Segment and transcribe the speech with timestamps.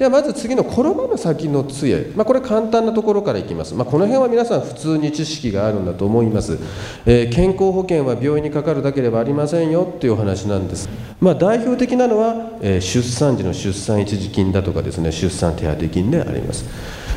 [0.00, 6.58] ではまず次の転ばぬ先の杖、まあ、これ簡単なところからいきます、まあ、この辺は皆さん普通に知識があるんだと思います、
[7.04, 10.88] えー、健康保険は病院にかかるだけではありませんよっていうお話なんです、
[11.20, 15.12] まあ、代表的なのは、えー、出産時の出産一時金だとかですね。
[15.12, 16.64] 出産手当金であります。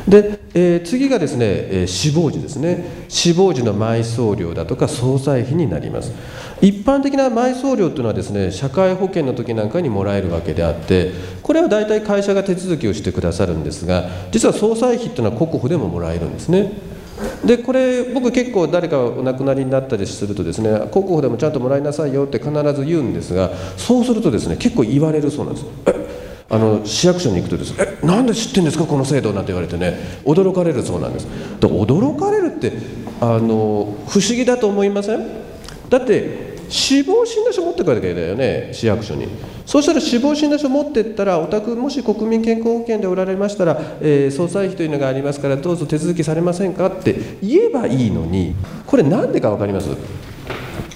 [0.08, 2.84] で、えー、次がですね、えー、死亡時ですね。
[3.08, 6.12] 死亡時の埋葬料だとか総裁費になります。
[6.60, 11.10] 一般的な埋葬料というのはですね社会保険の時なんかにもらえるわけであって
[11.42, 16.72] これは大体会社が手続きをしてくださるんですが実は総裁費というのは国保でももらえるんですね。
[17.44, 25.66] でこれ僕結構誰かお亡くなりになったりするとですね国保でもちゃんともらいなさいよって必ず言うんですがそうするとですね結構言われるそうなんです。
[26.50, 29.98] あの市役所に行くとですえなんで知ってんですかこの制度なんて言われてね。
[30.24, 31.26] 驚かれるそうなんです。
[31.60, 32.72] で驚かれるって
[33.20, 35.26] あの不思議だと思いません？
[35.88, 39.26] だって死亡診断書持ってくるわけだよね市役所に。
[39.66, 48.54] そうしたら死亡診断書持ってったらお宅もし国民健康保険でおられましたら、えー、総裁費というのがありますからどうぞ手続きされませんかって言えばいいのに
[48.86, 49.88] これ何でか分かります？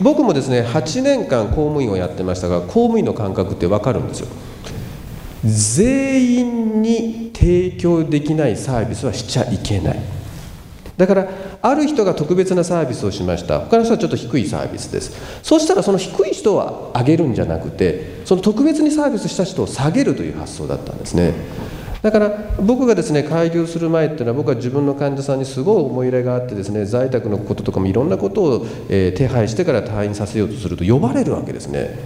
[0.02, 4.28] 僕もですね8年間公務員をやってましたが公務員の感覚って分かるんですよ。
[5.48, 9.98] 全員に提供できないサービスはしちゃいけない。
[10.96, 11.28] だから
[11.62, 13.60] ある人が特別なサービスをしました。
[13.60, 15.40] 他の人はちょっと低いサービスです。
[15.42, 21.34] そしたらその低い人は上げるんじゃなくてその特別にサービスした人を下げるという発想だったんですね。
[22.02, 22.30] だから
[22.60, 31.98] 僕がですね開業する前っていうのは僕は自分の患者さんにすごい思い入れがあってですね在宅のこととかもいろんなことを、え手配してから退院させようとすると呼ばれるわけですね。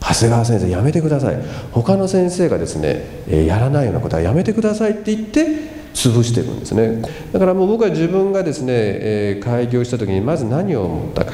[0.00, 1.36] 長谷川先生やめてください。
[1.72, 5.46] 他の先生がですね、えやらないようなことはやめてくださいって言って
[5.94, 7.02] 潰してるんですね。
[7.32, 11.32] だからもう僕は自分がですね、え開業した時にまず何を思ったか。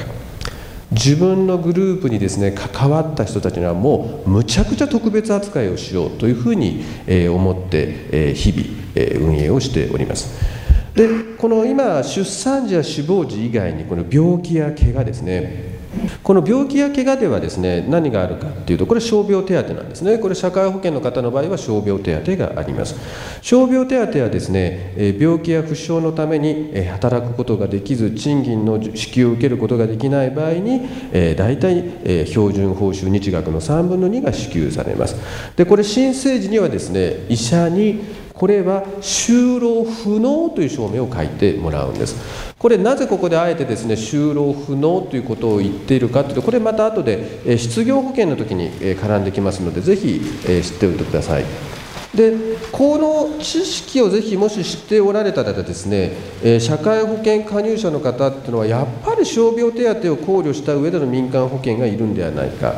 [0.91, 8.63] 自分のグループにですね関わった人たちにはもうむちゃくちゃ特別扱いをしようというふうに、え思って、え日々、
[8.95, 10.33] え運営をしております。
[10.95, 15.74] でこの今出産時や死亡時以外にこの病気や怪我ですね。
[16.23, 20.17] この病気や怪我ではですね何があるかっていうとこれ傷病手当なんですね。
[20.17, 22.95] これ社会保険の方の場合は傷病手当があります。
[23.41, 30.81] 傷病手当はですね病気や負傷のために働くことができず賃金の支給を受けることができない場合に
[31.35, 35.15] 大体標準報酬日額の3分の2が支給されます。
[35.55, 42.15] でこれ申請時にはですね医者にこれは就労不能という証明を書いてもらうんです。
[42.59, 51.45] これなぜここであえてですね就労不能ということを言っているかというとこれまた後で失業保険の時に絡んできますのでぜひ知っておいてください。
[52.13, 52.31] で
[52.71, 56.13] この知識をぜひもし知っておられたらですね
[56.59, 62.73] 社会保険加入者の方っていうのはやっぱり傷病手当を考慮した上での民間保険がいるんではないか。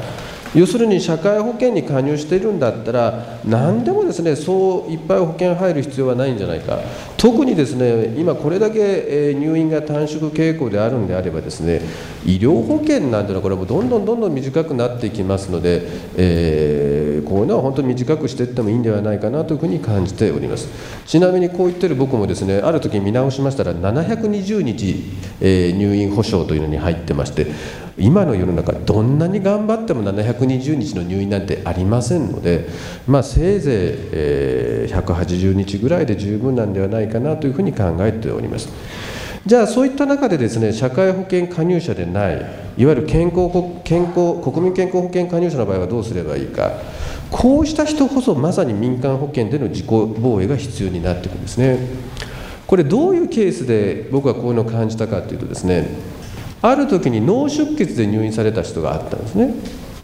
[0.57, 6.79] 要するに社会保険に加入しているんだったら何でもですねそういっぱい保険入る必要はないんじゃないか。
[7.15, 11.81] 特にですね今これだけ入院が短縮傾向であるんであればですね
[12.25, 15.83] 医療保険なんていうのはこれもどんどんどんどん短くなっていきますので、
[16.15, 20.67] えー、こういうのは本当に短くしていってもいいんではないかなというふうに感じております
[21.05, 25.03] ちなみにこう言ってる僕もですねある時見直しましたら720日、
[25.41, 27.47] え、入院保障というのに入ってまして
[27.97, 32.67] 今の世の中どんなに頑張っても720日の入院なんてありませんので、
[33.07, 33.75] まあ、せいぜい、
[34.11, 38.69] えー、180日ぐらいで十分なんではないかなというふうに考えております。
[39.47, 42.39] じゃあそういった中でですね社会保険加入者でないい
[42.85, 43.49] わゆる健康
[43.85, 46.73] 健康国民健康保険加入者の場合はどうすればいいか。
[47.31, 51.77] こうした人こそまさに民間保険での自己防衛が必要になってくるんですね。
[52.67, 55.87] これどういうケースで僕はこういうのを感じたかというとですね
[56.61, 59.53] ある時に脳出血で入院された人があったんですね。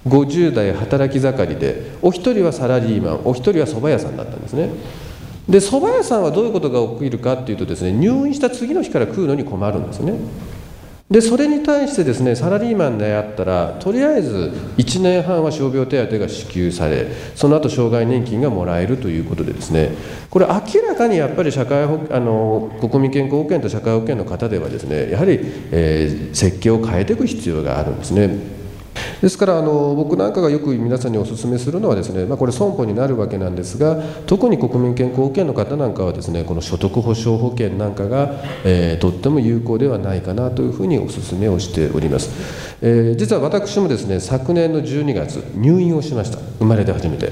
[0.07, 4.69] 50代働き盛りでお一人はサラリーマンお一人は蕎麦屋さんだったんですね。
[5.49, 10.13] で蕎麦屋さんはどういうことが起きるかっていうとですね入院した次の日から食うのに困るんですね
[11.11, 19.91] でそれに対してですねサラリーマンであったらとりあえず1年半は傷病手当が支給されその後障害年金がもらえるということでですね
[20.29, 25.39] これ明らかにやっぱり社会保あの国民健康保険と社会保険の方ではですねやはり、
[25.71, 28.62] えー、設計を変えていく必要があるんですね。
[29.23, 42.31] ですからあの僕なんかがよく皆さんにお勧めするのはですね、まあ、これ損保になるわけなんですが特に国民健康保険の方なんかはですねこの所得保障保険なんかが、えー、とっても有効ではないかなというふうにお勧めをしております、
[42.81, 47.31] えー、実は私もですね昨年の12月入院をしました生まれて初めて。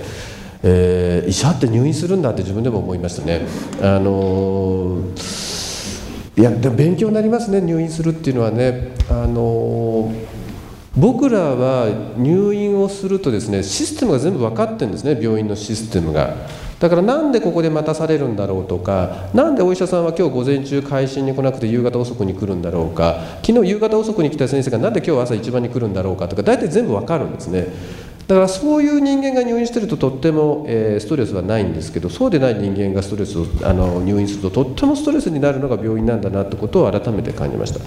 [0.64, 3.48] えー、医者って入院するんだって自分でも思いましたね。
[3.82, 8.92] あのー、いやでも勉強になりますね入院するっていうのはね。
[9.10, 10.41] あのー
[10.98, 16.36] 僕らは入院をするとですねシステムが全部分かってるんですね病院のシステムが。
[16.80, 27.68] だからなんでここで待たされるんだろうとかなんでお医者さんは今日午前中会心に来なくて夕方遅くに来るんだろうか昨日夕方遅くに来た先生がなんで今日朝一番に来るんだろうかとか大体全部分かるんですね。
[28.32, 37.82] だからそういう人間が入院してるととっても、えー、ストレスはないんですけどそうでない人間がストレスをあの入院するととってもストレスになるのが病院なんだなってことを改めて感じました。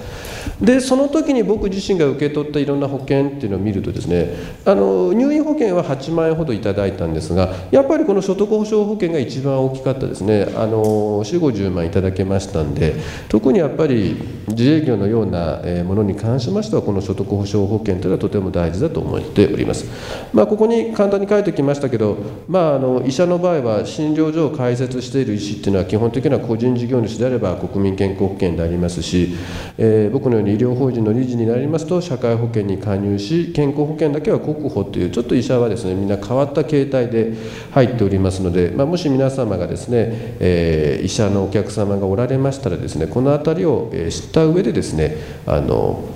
[0.60, 4.34] でその時に僕自身が受け取ったいろんな保険っていうのを見るとですね
[4.66, 10.46] あの入院保険は8万円ほどいただいたんですがやっぱりこの所得保障保険が一番大きかったですね。
[10.56, 12.96] あの4 5 0万いただけましたんで
[13.30, 14.16] 特にやっぱり
[14.48, 19.86] 自営業のようなものに関しましてはこの所得保障保険というのはとても大事だと思っております。
[20.34, 22.16] まあ、ここに簡単に書いておきましたけど、
[22.48, 29.36] まあ、あの医者の場合は診療所を開設している医師っていうのは基本的には個人事業主であれば国民健康保険でありますし、
[29.78, 37.34] えー、僕のように医療法人の理事になりますと社会保険に加入し健康保険だけは国保というちょっと医者はですねみんな変わった形態で
[37.70, 40.08] 入っておりますので、まあ、もし皆様がですね、
[40.40, 45.14] えー、医者のお客様がおられましたらですねこの辺りを知った上でですね
[45.46, 46.08] あの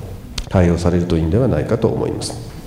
[0.48, 2.57] 対応されるといいんではないかと思います。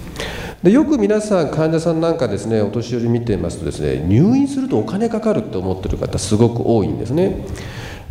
[0.64, 7.46] でよく皆さん患者さんなんかですねお年寄り見てますとですね入院するとお金かかるって思ってる方すごく多いんですね。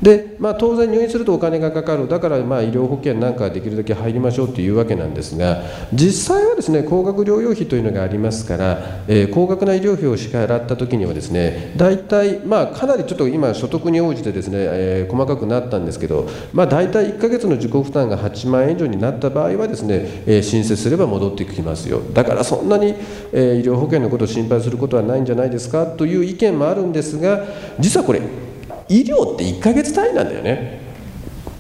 [0.03, 2.09] で、まあ、当然入院するとお金がかかる。
[2.09, 5.63] だからまあ医療保険なんかできるだけ入りましょうというわけなんですが
[5.93, 22.01] 実際はですね高額療養費というのがありますから、えー、高額な医療費を支払った時にはですね大体、まあ、かなりちょっと今所得に応じてですね、えー、細かくなったんですけど、まあ、大体1ヶ月の自己負担が8万円以上になった場合はですね、えー、申請すれば戻ってきますよ。
[22.13, 22.95] だからそんなに、
[23.33, 27.45] え医療保険のことを心配することはないんじゃないですかという意見もあるんですが
[27.79, 28.21] 実はこれ
[28.91, 30.81] 医療って1ヶ月単位なんだよね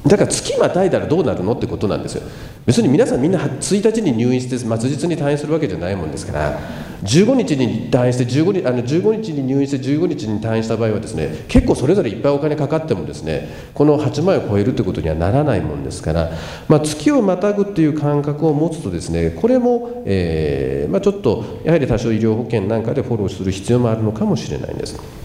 [0.06, 2.22] だから月またいだらどうなるのってことなんですよ
[2.66, 6.58] 別に皆さんみんな1日に入院して末日に退院するわけじゃないもんですから
[7.02, 16.32] 15日に退院して15日あの15日に入院して15日に退院した場合はですね結構それぞれいっぱいお金かかってもですねこの8万円を超えるということにはならないもんですから、
[16.68, 25.19] まあ、月をまたぐっていう感覚を持つとですねこれも、えーまあ、ちょっとやはり多少医療保険なんかでフォローする必要もあるのかもしれないんです。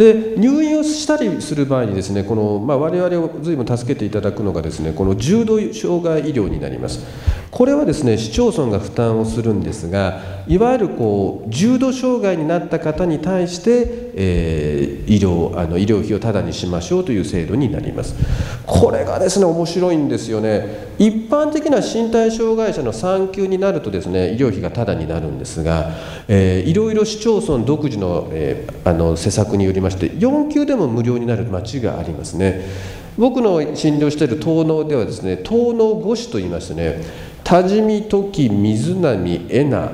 [0.00, 7.04] で入院をしたりする場合にですねこの、まあ、我々を随分助けていただくのがですねこの重度障害医療になります。
[7.50, 18.14] これはですね市町村が負担をするんですがいわゆるこう重度障害になった方に対して、えー、医療あの医療費をタダにしましょうという制度になります。
[18.66, 20.90] これがですね面白いんですよね。
[20.98, 25.90] 一般的な身体障害者の3級になるとですね医療費がタダになるんですが、
[26.28, 32.64] えー、いろいろ市町村独自の,、えー、あの施策によりまして4級でも無料になる町がありますね。
[33.18, 37.02] 僕の診療している東農ではですね東農五市といいましてね
[37.50, 39.90] 多治見時水波恵那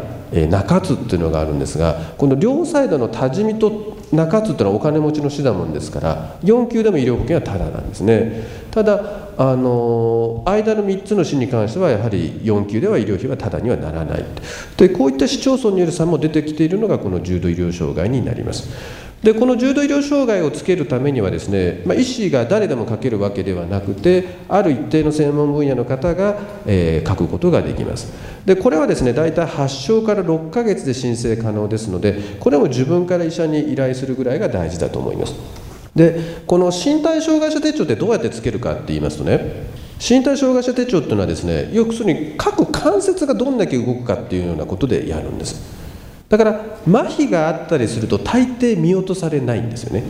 [0.51, 8.66] 中津っていうのがあるんですがこの両サイドの多治見と中津っていうのはお金持ちの市だもんですから4級でも医療保険はタダなんですね。
[8.77, 14.25] ただあの間の3つの市に関してはやはり4級では医療費はタダにはならない。
[14.77, 18.69] でこういった市町村による差も出てきているのがこの重度医療障害になります。
[19.23, 28.13] でこの重度医療障害をつけるためにはですね、まあ、医師が誰でも書けるわけではなくてある一定の専門分野の方が、えー、書くことができます。
[28.45, 35.66] でこれはですね大体発症から6ヶ月で申請可能ですのでこれも自分から医者に依頼するぐらいが大事だと思います。
[35.97, 39.67] でこの身体障害者手帳ってどうやってつけるかって言いますとね
[39.99, 45.75] 身体障害者手帳っていうのはですね要するに各関節がどんだけ動くかっていうようなことでやるんです。
[46.29, 46.51] だから
[46.87, 50.05] 麻痺があったりすると大抵見落とされないんですよね。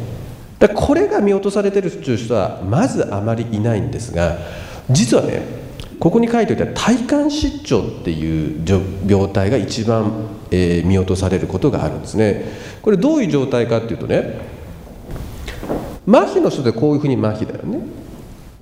[0.59, 4.39] だこれが見落とされてるという人はまずあまりいないんですが
[4.91, 5.43] 実はね
[6.01, 8.65] ここに書いておいた体幹失調っていう
[9.07, 12.45] 病態が一番、えー、見落とされることがあるんですね。
[12.83, 14.56] これどういう状態かっていうとね
[16.07, 17.81] 麻痺の人でこういうふうに麻痺だよね。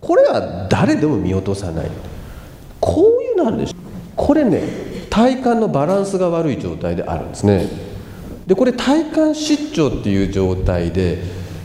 [0.01, 1.91] これは誰でも見落とさない。
[2.81, 3.75] こういうのあるでしょ。
[4.17, 4.63] これね
[5.11, 7.69] 体幹のバランスが悪い状態であるんですね。
[8.47, 11.23] でこれ体幹失調っていう状態で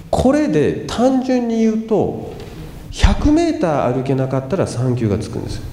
[0.10, 2.34] これで単純に言うと
[2.92, 5.64] 100m 歩けなかったら産休がつくんですよ。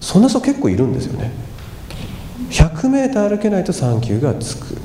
[0.00, 1.30] そんな人結構いるんですよね。
[2.50, 4.81] 100m 歩けないと産休がつく。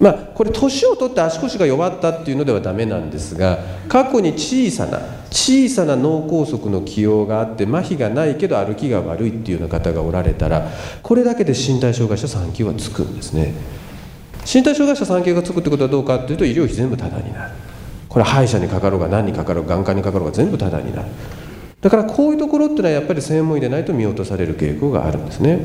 [0.00, 4.98] まあこれ年を取って足腰が弱ったっていうのではダメなんですが過去に小さな
[5.30, 10.68] 小さな脳梗塞の起用があって麻痺がないけど歩きが悪いっていうような方がおられたら
[11.02, 13.54] これだけで身体障害者産休はつくんですね。
[14.42, 17.52] 身体障害者産休がつくってことはどうかっていうと医療費全部タダになる。
[18.08, 21.08] これ歯医者にかかろうが何にかかろうが眼科にかかろうが全部タダになる。
[21.80, 25.60] だからこういうところっていうのはやっぱり専門医でないと見落とされる傾向があるんですね。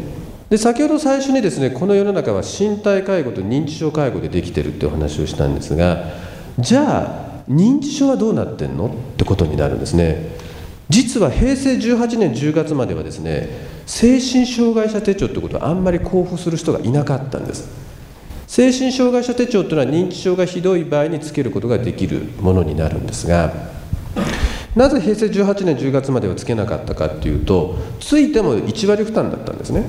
[0.49, 6.11] で先ほど最初にですねこの世の中は身体介護と認知症介護でできてるってお話をしたんですが
[6.59, 8.87] じゃあ認知症はどうなってんの？
[8.87, 10.35] ってことになるんですね。
[10.89, 13.49] 実は平成18年10月まではですね
[13.85, 17.67] 精神障害者手帳ってことはあんまり交付する人がいなかったんです。
[18.47, 23.51] 精神障害者手帳というのは認知症がひどい場合につけることができるものになるんですが
[24.75, 29.83] なぜ平成18年10月まではつけなかったかっていうとついても1割負担だったんですね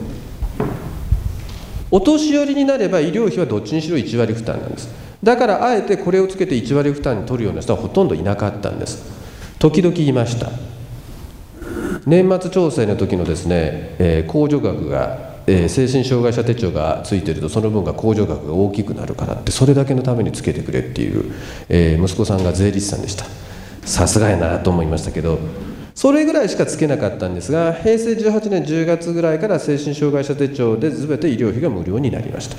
[1.91, 4.89] お年寄りになれば医療費はどっちにしろ1割負担なんです。
[5.23, 9.05] だからあえてこれをつけて1割負担に取るような人はほとんどいなかったんです。
[9.59, 10.51] 時々いました。
[12.07, 21.33] 年末調整の時のですね、えー、控除額が、えー、精神障害者手帳がついてるとその分が控除額が大きくなるからってそれだけのためにつけてくれっていう、
[21.69, 23.25] えー、息子さんが税理士さんでした。
[23.85, 25.39] さすがやなと思いましたけど
[25.97, 32.57] それぐらいしかつけなかったんですが平成18年10月ぐらいから精神障害者手帳で全て医療費が無料になりました。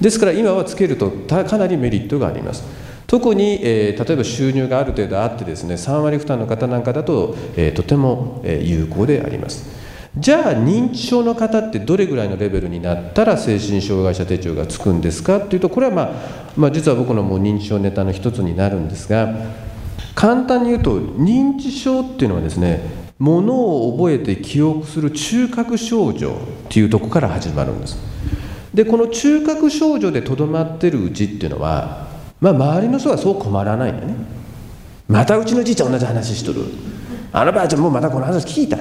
[0.00, 2.64] ですから今はつけるとかなりメリットがあります。
[3.06, 9.84] 特に、えー、例えば収入がある程度あってですね3割負担の方なんかだと、えー、とても、有効であります。
[10.18, 16.12] じゃあ認知症の方ってどれぐらいのレベルになったら精神障害者手帳がつくんですかっていうとこれは、まあ、
[16.56, 19.32] まあ実は僕のもう認知症ネタの一つになるんですが
[20.14, 22.80] 簡単に言うと認知症っていうのはですね
[23.18, 26.32] ものを覚えて記憶する中核症状っ
[26.68, 27.96] ていうとこから始まるんです。
[28.72, 32.08] でこの中核症状でとどまってるうちっていうのは、
[32.40, 34.14] まあ、周りの人はそう困らないんだね。
[35.08, 36.62] またうちのじいちゃん同じ話しとる。
[37.32, 38.76] あのばあちゃんもうまたこの話聞いた。
[38.76, 38.80] っ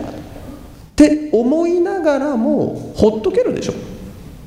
[0.95, 3.73] て思いながらもほっとけるでしょ。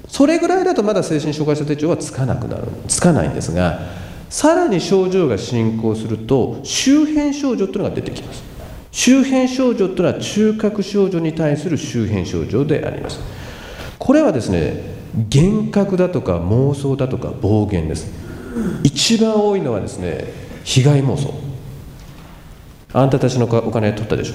[0.09, 2.65] それぐらいだとまだ精神障害者手帳はつかなくなる。
[2.89, 3.81] つかないんですが
[4.29, 8.43] さらに症状が進行すると周辺症状というのが出てきます。
[8.91, 13.21] 周辺症状というのは中核症状に対する周辺症状であります。
[13.99, 14.97] これはですね
[15.33, 18.11] 幻覚だとか妄想だとか暴言です。
[18.83, 20.25] 一番多いのはですね
[20.65, 21.35] 被害妄想。
[22.93, 24.35] あんたたちのお金取ったでしょ。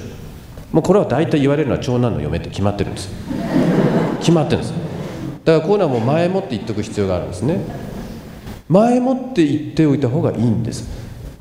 [0.71, 3.10] もうこれは大体言われるのは長男の嫁って決まってるんです。
[4.19, 4.74] 決まってるんです。
[5.43, 7.90] だからこういうのはもう前もって言っとく必要があるんですね。
[8.72, 10.88] 前もって言っておいた方がいいんです。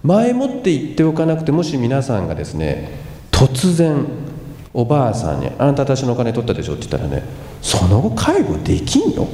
[0.03, 2.91] 前もって言っておかなくてもし皆さんがですね
[3.31, 4.05] 突然
[4.75, 7.23] おばあさんに「あんた私のお金取ったでしょ」って言ったらね
[7.63, 9.29] その後介護できんよ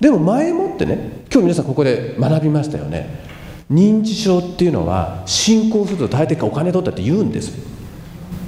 [0.00, 3.28] でも前もってね今日皆さんここで学びましたよね。
[3.70, 7.52] 認知症っていうのは進行すると大抵お金取ったって言うんです。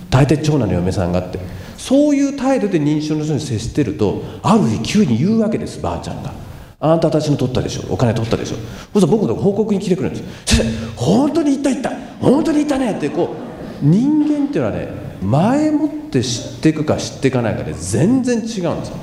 [0.09, 1.39] 大抵長男の嫁さんがって。
[1.77, 6.42] そういう態度で認知症の人に接してるとある日急に言うわけですばあちゃんが。
[6.85, 7.85] あんたたちの取ったでしょ。
[7.91, 8.57] お金取ったでしょ。
[8.57, 10.57] そうすると僕の報告に来てくるんです。
[10.57, 11.93] 先生本当に言った言った。
[12.21, 13.37] 本当に言ったねってこ
[13.81, 14.89] う人間っていうのはね
[15.23, 18.97] 前もって知っていくか知っていかないかで全然違うんですよ。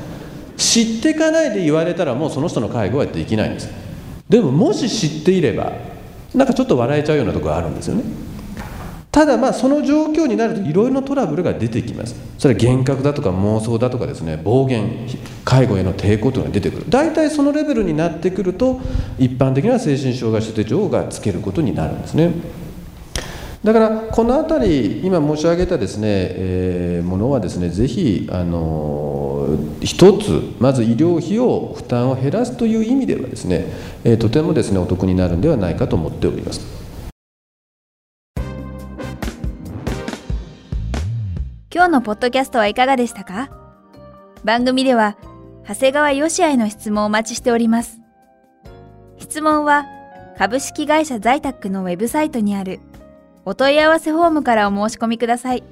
[0.57, 3.69] 知っていかないで言われたらもうその人の介護はできないんです。
[4.27, 5.71] でももし知っていれば
[6.35, 8.03] なんかちょっと笑えちゃうようなとこがあるんですよね。
[9.19, 12.15] ただまあその状況になるといろいろなトラブルが出てきます。
[12.37, 15.09] それは幻覚だとか妄想だとかですね暴言
[15.43, 16.85] 介護への抵抗というのが出てくる。
[16.87, 18.79] 大体そのレベルになってくると
[19.17, 22.31] 一般的な精神障害者手帳がつけることになるんですね。
[23.61, 29.49] だからこの辺り今申し上げたですね、えー、ものはですねぜひあの
[29.81, 33.65] 一つまず医療費を負担を減らすという意味ではですね、
[34.05, 36.88] えー、とてもですねお得になるんではないかと思っております。
[41.89, 43.49] 今日のポッドキャストはいかがでしたか？
[44.43, 45.17] 番組では
[45.67, 47.99] 長谷川よしあへの質問をお待ちしております。
[49.17, 49.87] 質問は
[50.37, 52.79] 株式会社在宅のウェブサイトにある
[53.43, 55.63] お問い合わせフォームからお申し込みください。